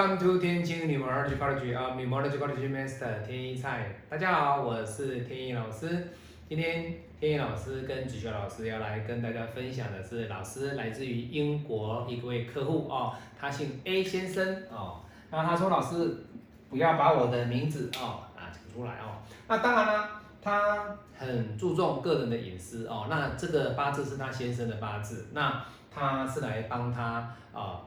[0.00, 3.96] Welcome to 天津 Numerology College 啊，Numerology College Master 天一菜。
[4.08, 6.08] 大家好，我是天一老师。
[6.48, 15.02] 今天天一老师跟子修老师要来跟大家分享的是，老师来自于英国一位客户哦，他姓 A 先生哦。
[15.30, 16.24] 那他说老师
[16.70, 19.20] 不要把我的名字哦啊讲出来哦。
[19.48, 23.06] 那当然啦，他很注重个人的隐私哦。
[23.10, 25.62] 那这个八字是他先生的八字，那
[25.94, 27.82] 他是来帮他啊。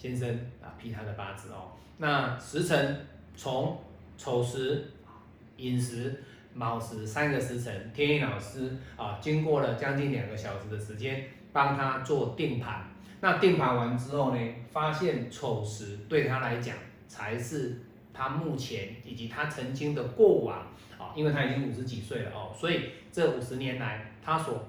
[0.00, 0.26] 先生
[0.62, 1.72] 啊，批他的八字哦。
[1.98, 3.78] 那时辰从
[4.16, 4.82] 丑时、
[5.58, 6.22] 寅时、
[6.54, 12.82] 卯时三个时辰，天意老师啊，经过了将近两个小时的时间，帮他做定盘。
[13.20, 14.40] 那定盘完之后呢，
[14.70, 16.74] 发现丑时对他来讲
[17.06, 17.82] 才是
[18.14, 20.60] 他目前以及他曾经的过往
[20.98, 24.64] 啊，因为他已经五十几岁了哦，所以这五十年来他所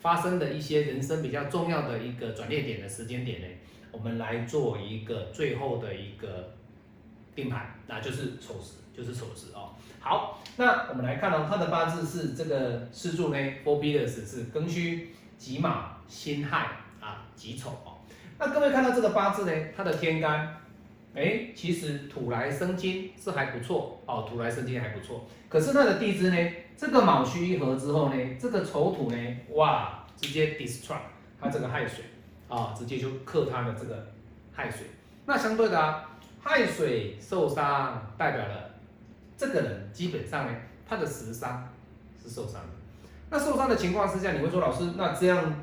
[0.00, 3.48] 发生的一些人生比较重要的一个转捩点的时间点呢。
[3.94, 6.54] 我们来做一个最后的一个
[7.34, 9.70] 定盘，那就是丑时，就是丑时哦。
[10.00, 16.66] 好，那我们来看哦，他的八字是这个四柱呢，Four B 的是是庚戌、己卯、辛亥
[17.00, 17.98] 啊、己丑哦。
[18.38, 20.60] 那各位看到这个八字呢，它的天干，
[21.14, 25.24] 哎，其实土来生金是还不错哦，土来生金还不错。
[25.48, 29.16] 可是它的地支呢，这个卯戌一合之后呢，这个丑土呢，
[29.50, 30.98] 哇，直接 destruct
[31.40, 32.04] 它这个亥水。
[32.54, 34.06] 啊，直接就克他的这个
[34.52, 34.86] 亥水。
[35.26, 36.08] 那相对的啊，
[36.42, 38.70] 亥水受伤，代表了
[39.36, 41.68] 这个人基本上呢，他的食伤
[42.22, 42.68] 是受伤的。
[43.30, 45.62] 那受伤的情况之下，你会说老师，那这样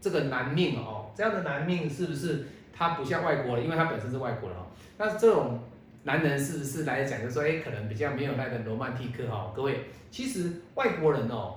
[0.00, 3.64] 这个男命哦，这样的男命是不是他不像外国人？
[3.64, 4.66] 因为他本身是外国人哦。
[4.98, 5.58] 那这种
[6.04, 9.52] 男人是不是来讲，就说哎，可能比较没有那个罗曼蒂克哈？
[9.56, 11.56] 各位，其实外国人哦。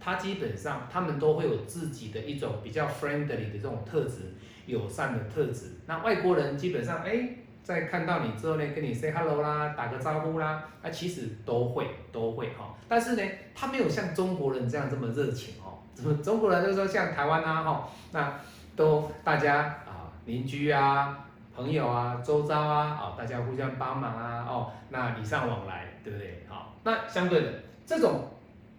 [0.00, 4.34] 他基本上，他们都会有自己的一种比较 friendly 的这种特质，
[4.66, 5.72] 友善的特质。
[5.86, 7.28] 那外国人基本上，哎，
[7.62, 12.74] 在看到你之后呢，跟你 say hello 啦，打个招呼啦，那其实都会都会哈。
[12.86, 13.22] 但是呢，
[13.54, 15.78] 他没有像中国人这样这么热情哦。
[16.22, 18.38] 中国人就是说像台湾啊哈，那
[18.76, 19.56] 都大家
[19.86, 21.24] 啊邻居啊
[21.56, 26.44] 朋友啊周遭啊哦，大家互相帮忙啊哦，那礼尚往来，对不对？
[26.46, 27.52] 好，那相对的
[27.86, 28.28] 这种。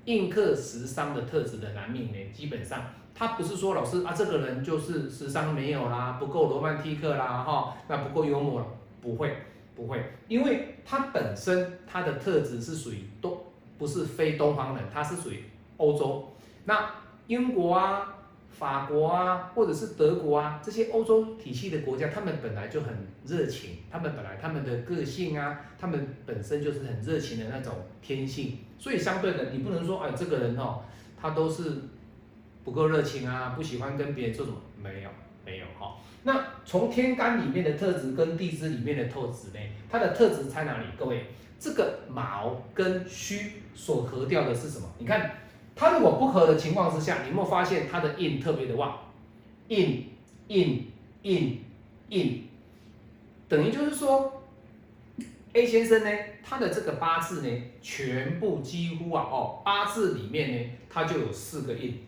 [0.06, 2.82] 印刻时尚的特质的男命呢，基本上
[3.14, 8.66] 他不是说老师啊，这个人就是时尚没有啦，不够罗曼蒂克啦，哈，那不够幽默，
[9.02, 9.36] 不会，
[9.76, 13.38] 不会，因为他本身他的特质是属于东，
[13.78, 15.44] 不是非东方人，他是属于
[15.78, 16.32] 欧洲，
[16.66, 16.90] 那
[17.28, 18.12] 英国啊。
[18.58, 22.94] 法国啊，或者是德国啊，这些欧洲体系的国家，他们本来就很
[23.26, 30.84] 热情，他们本来他们的个性啊，他们本身就是很热情的那种天性，所以相对的，你不能说哎，这个人哦，
[31.22, 31.64] 他都是
[32.64, 35.10] 不够热情啊，不喜欢跟别人做什么，没有，
[35.46, 35.98] 没有哈。
[36.24, 40.86] 那从天干里面的特质跟地支里面的特质呢，它的特质在哪里？
[40.98, 41.26] 各位，
[41.60, 44.88] 这个卯跟戌所合掉的是什么？
[44.98, 45.30] 你看。
[45.76, 48.98] 它如果不合的情况之下，你有没有发现它的印特别的旺？
[49.68, 50.10] 印
[50.48, 50.92] 印
[51.24, 51.64] 印
[52.10, 52.48] 印，
[53.50, 54.44] 等于就是说
[55.54, 56.10] ，A 先生呢，
[56.44, 62.00] 他的这个八字呢，全部几乎啊，哦，八字里面呢，它就有四个印，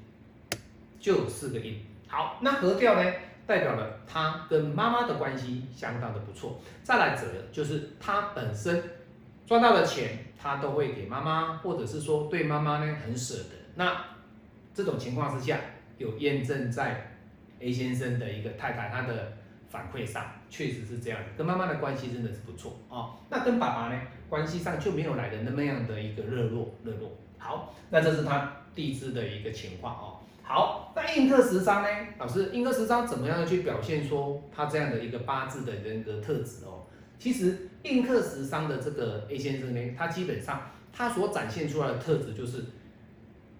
[1.00, 1.84] 就有四个印。
[2.08, 3.12] 好，那合掉呢，
[3.48, 6.62] 代表了他跟妈妈的关系相当的不错。
[6.84, 8.84] 再来者就是他本身
[9.48, 10.26] 赚到的钱。
[10.40, 13.56] 他都会给妈妈，或者是说对妈妈呢很舍得。
[13.74, 14.06] 那
[14.72, 15.60] 这种情况之下，
[15.98, 17.18] 有验证在
[17.60, 19.34] A 先生的一个太太他的
[19.68, 23.18] 反馈上，确实是这样，跟妈妈的关系真的是不错啊。
[23.32, 24.00] 那跟爸爸呢
[24.30, 27.18] 关系上就没有来的那么样的一个热络热络。
[27.40, 30.20] 好，那这是他地支的一个情况哦。
[30.44, 31.90] 好，那印克十伤呢？
[32.20, 36.86] 老师，印克十伤怎么样去表现说他这样的一个八字的人格特质哦？
[37.20, 42.64] 其实印克食商的这个 A 先生呢，他基本上他所展现出来的特质就是，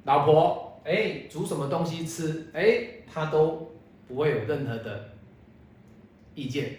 [0.04, 3.72] 老婆哎煮什么东西吃哎，他都
[4.08, 5.10] 不会有任何的
[6.36, 6.78] 意见，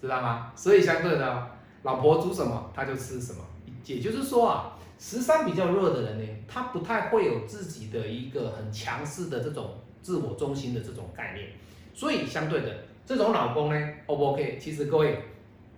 [0.00, 0.52] 知道吗？
[0.54, 1.50] 所以相对的，
[1.82, 3.44] 老婆煮什么他就吃什么。
[3.84, 11.48] 也就是说啊，食伤比较弱的人呢，他不太会有自己的一个很强势的这种自我中心的这种概念。
[11.92, 14.58] 所以相对的，这种老公呢，O 不 OK？
[14.60, 15.18] 其实各位。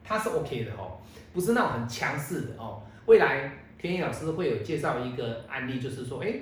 [0.06, 0.99] 他是 OK 的哦，
[1.32, 2.81] 不是那种很强势的哦。
[3.06, 6.32] 未来天意老师会有介绍一个案例，就是说，哎，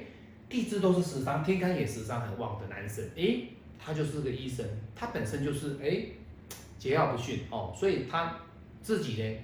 [0.50, 3.40] 地支都是食伤，天干也食伤很旺的男生，哎，
[3.82, 5.88] 他就是个医生，他本身就是哎
[6.78, 8.36] 桀骜不驯哦，所以他
[8.82, 9.38] 自己呢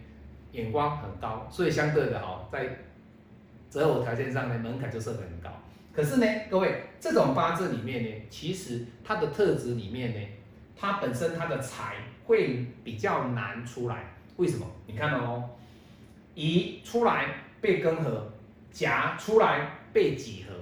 [0.52, 2.76] 眼光很高，所以相对的哦，在
[3.70, 5.50] 择偶条件上呢门槛就设得很高。
[5.94, 10.20] 可是呢，各位这种八字里面呢，其实他的特质里面呢，
[10.76, 11.96] 他本身他的财。
[12.30, 14.04] 会比较难出来。
[14.36, 14.64] 为什么？
[14.86, 15.50] 你看哦，
[16.36, 17.26] 乙出来
[17.60, 18.32] 被根合，
[18.70, 20.54] 甲出来被己合，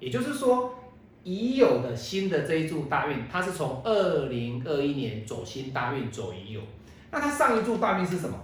[0.00, 0.74] 也就是说，
[1.22, 6.60] 乙酉的新的这一柱大运，它是从二零二一年走新大运走乙酉，
[7.12, 8.36] 那它上一柱大运是什么？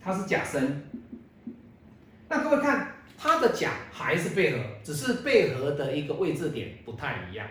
[0.00, 0.82] 它是甲申。
[2.30, 7.46] 那各位看，它的甲还是背合，只是背合的一个位置点不太一样。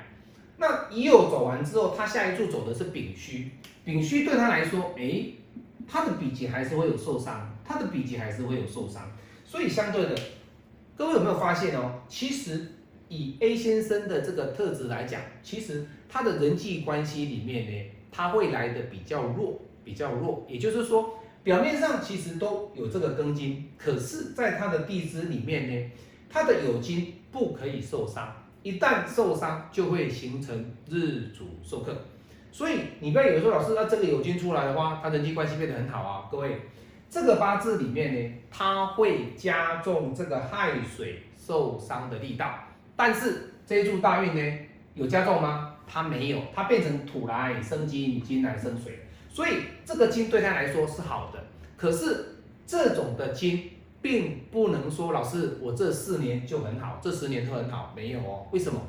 [0.58, 3.52] 那乙酉走完之后，他下一柱走的是丙戌，
[3.86, 5.26] 丙戌对他来说，哎。
[5.90, 9.10] 他的笔记还是会有受伤，他的笔记还是会有受伤，
[9.46, 10.14] 所以相对的，
[10.98, 12.02] 各位有没有发现哦？
[12.10, 12.74] 其实
[13.08, 20.46] 以 A 先生的这个特质来讲，其实他的人际关系里面呢，他会来的比较弱，比较弱。
[20.50, 25.92] 也就是说，表面上其实都有这个庚金，可是在他的地支里面呢，
[26.30, 28.36] 他的酉金不可以受伤，
[28.68, 30.54] 一旦受伤就会形成
[30.90, 31.96] 日主受克。
[32.52, 36.28] 所以你不要以为说老师，那这个有金出来的话，他人际关系变得很好啊。
[36.30, 36.60] 各位，
[37.10, 42.60] 这个八字里面呢，它会加重这个亥水受伤的力道。
[42.98, 44.60] 但是这一柱大运呢，
[44.96, 45.76] 有加重吗？
[45.88, 49.00] 它没有，它变成土来生金，金来生水。
[49.30, 49.52] 所以
[49.86, 51.42] 这个金对他来说是好的。
[51.78, 53.70] 可是这种的金，
[54.02, 58.48] 并不能说老师我这四年就很好，这十年都很好，没有哦。
[58.52, 58.82] 为什么？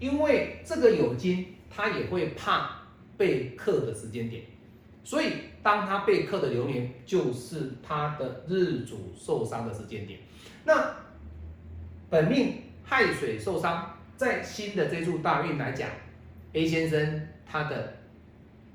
[0.00, 2.82] 因为这个有金，它也会怕。
[3.16, 4.42] 被克的时间点，
[5.04, 5.26] 所以
[5.62, 10.18] 当他被克的流年，就是他的日主受伤的时间点。
[10.64, 10.96] 那
[12.10, 15.88] 本命亥水受伤，在新的这柱大运来讲
[16.54, 17.98] ，A 先生他的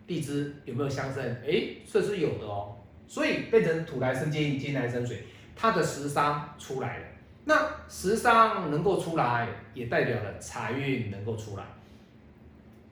[0.07, 1.21] 地支有没有相生？
[1.45, 2.77] 哎，这是有的哦。
[3.09, 5.25] 所以变成土来生金，金来生水，
[5.59, 7.05] 他的食伤出来了。
[7.45, 11.63] 那食伤能够出来，也代表了财运能够出来。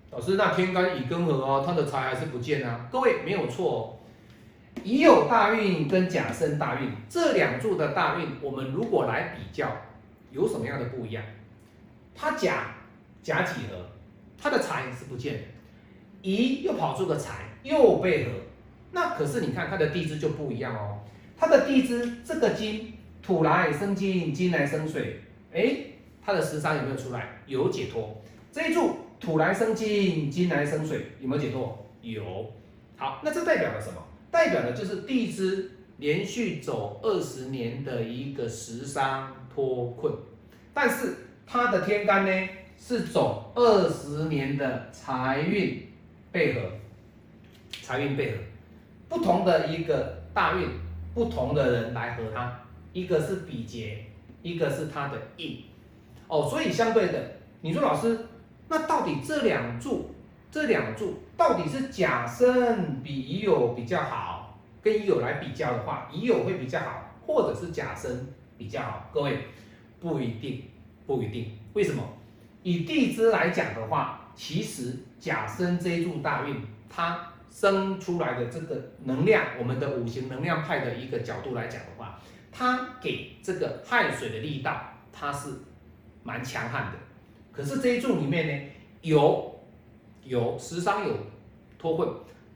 [0.09, 2.87] 老师，那天干乙庚合哦，他的财还是不见啊？
[2.91, 3.99] 各位没有错，
[4.83, 9.69] 乙酉大运跟甲申大运这两柱的大运，我们如果来比较，
[10.31, 11.23] 有什么样的不一样？
[12.15, 12.73] 他甲
[13.21, 13.85] 甲己合，
[14.41, 15.39] 他的财是不见的，
[16.21, 18.31] 乙又跑出个财，又被合，
[18.91, 20.99] 那可是你看他的地支就不一样哦，
[21.37, 25.21] 他的地支这个金土来生金，金来生水，
[25.53, 25.77] 哎，
[26.25, 27.41] 他的食伤有没有出来？
[27.45, 28.97] 有解脱，这一柱。
[29.19, 31.85] 土来生金，金来生水，有没有解脱？
[32.03, 32.53] 有。
[32.97, 33.99] 好，那这代表了什么？
[34.29, 40.13] 代表的就是地支连续走二十年的一个食伤脱困，
[40.71, 41.15] 但是
[41.47, 45.87] 它的天干呢是走二十年的财运
[46.31, 46.61] 配合，
[47.81, 48.37] 财运配合，
[49.09, 50.67] 不同的一个大运，
[51.17, 52.59] 不同的人来合它，
[52.93, 54.05] 一个是比劫，
[54.43, 55.63] 一个是它的印。
[56.27, 58.19] 哦，所以相对的，你说老师。
[58.69, 60.11] 那到底这两柱，
[60.51, 64.59] 这两柱到底是甲申比乙酉比较好？
[64.79, 69.09] 跟乙酉来比较的话，乙酉会比较好，或者是甲申比较好？
[69.11, 69.39] 各位
[69.99, 70.65] 不一定，
[71.07, 71.57] 不一定。
[71.73, 72.03] 为什么？
[72.61, 82.19] 以地支来讲的话，其实甲申这一柱大运，它生出来的这个能量，我们的五行能量派的一个角度来讲的话，
[82.51, 84.81] 它给这个亥水的力道，
[85.11, 85.49] 它是
[86.23, 86.97] 蛮强悍的。
[87.51, 88.69] 可是这一柱里面呢，
[89.01, 89.59] 有
[90.23, 91.15] 有食伤有
[91.79, 92.07] 脱困，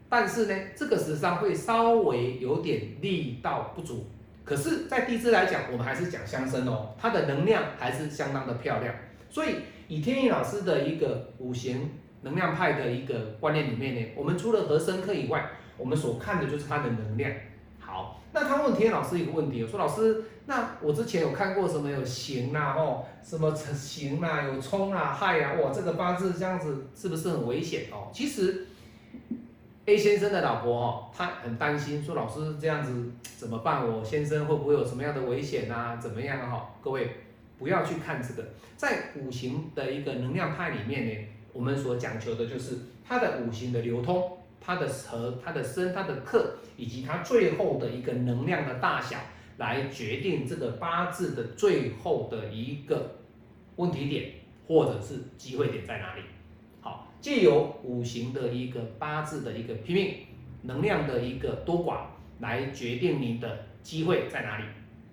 [0.08, 4.06] 但是呢，这个食伤会稍微有点力道不足。
[4.44, 8.92] 可是，在地支来讲，我们还是讲相生哦，它的能量还是相当的漂亮。
[9.30, 9.54] 所以，
[9.86, 11.88] 以天意老师的一个五行
[12.22, 17.30] 能量派的一个观念里面呢，我们除了和生克以外，我们所看的就是它的能量。
[17.78, 20.24] 好，那他问天老师一个问题，我说老师。
[20.44, 28.10] 那我之前有看过什么有刑啦，哦，什么刑啦，有冲啊，害啊，哇，这个八字这样子是不是很危险哦？
[28.12, 28.66] 其实
[29.86, 33.88] A 先生的老婆哦，他很担心，说老师这样子怎么办？
[33.88, 35.94] 我先生会不会有什么样的危险啊？
[35.94, 36.70] 怎么样哈？
[36.82, 37.08] 各位
[37.56, 49.16] 不要去看这个，在五行的一个能量派里面呢，我们所讲求的就是它的五行的流通，它的和它的生，它的克，以及它最后的一个能量的大小。
[49.58, 53.16] 来决定这个八字的最后的一个
[53.76, 54.32] 问题点，
[54.66, 56.22] 或者是机会点在哪里？
[56.80, 60.14] 好，借由五行的一个八字的一个拼命
[60.62, 62.06] 能量的一个多寡，
[62.40, 64.64] 来决定你的机会在哪里，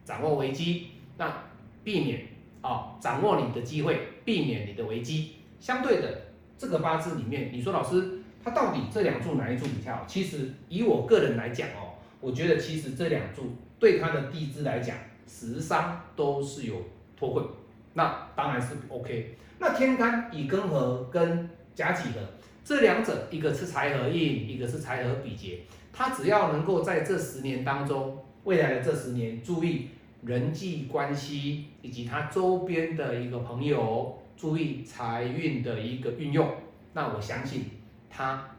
[0.06, 1.44] 掌握危机，那
[1.84, 2.22] 避免
[2.62, 5.34] 啊，掌握你的机会，避免你的危机。
[5.60, 6.22] 相对的，
[6.60, 10.06] 这个八字里面，你说老师，他到底这两柱哪一柱比较好？
[10.06, 13.56] 其实以我个人来讲哦，我觉得其实这两柱。
[13.80, 16.76] 对他的地支来讲，食伤都是有
[17.18, 17.46] 脱困，
[17.94, 19.38] 那当然是 OK。
[19.58, 22.20] 那天干乙庚合跟甲己合
[22.66, 25.62] 这两者一个是财合印，一个是财合比劫，
[25.94, 29.88] 他只要能够在这十年当中，未来的这十年注意
[30.22, 36.50] 人际关系以及他周边的一个朋友，注意财运的一个运用，
[36.94, 37.66] 那我相信
[38.10, 38.50] 他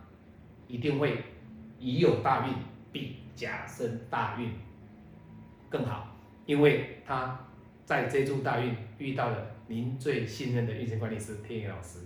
[0.66, 1.24] 一定会
[1.78, 2.54] 已有大运，
[2.92, 4.50] 比甲生大运
[5.68, 7.46] 更好，因为他
[7.84, 11.98] 在这柱大运遇到了您最信任的运程管理师天野老师。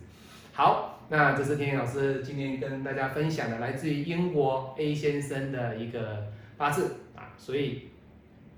[0.52, 7.88] 好，那这是天野老师今天跟大家分享的来自于英国 A 先生的一个八字啊，所以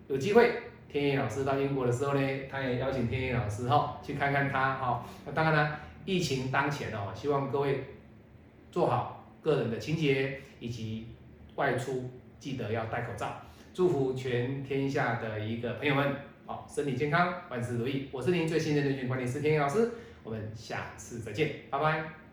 [0.09, 0.63] 有机会
[1.01, 5.05] 天野老师到英国的时候呢，他也邀请天野老师哈去看看他哈。
[5.25, 7.85] 那当然呢，疫情当前哦，希望各位
[8.73, 11.09] 做好个人的清洁，以及
[11.57, 13.43] 外出记得要戴口罩。
[13.75, 18.09] 祝福全天下的一个朋友们好，身体健康，万事如意。
[18.11, 19.91] 我是您最信任的运管理师天野老师。
[20.25, 22.26] 我们下次再见，拜拜。